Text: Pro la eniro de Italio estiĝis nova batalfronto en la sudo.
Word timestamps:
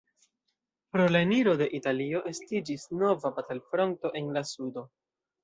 Pro 0.95 1.03
la 1.15 1.21
eniro 1.25 1.53
de 1.59 1.67
Italio 1.79 2.21
estiĝis 2.31 2.87
nova 3.03 3.33
batalfronto 3.37 4.13
en 4.23 4.35
la 4.41 4.45
sudo. 4.55 4.87